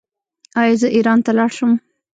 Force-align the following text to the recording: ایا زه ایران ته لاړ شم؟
ایا 0.61 0.75
زه 0.81 0.87
ایران 0.95 1.19
ته 1.25 1.31
لاړ 1.37 1.51
شم؟ 1.57 1.71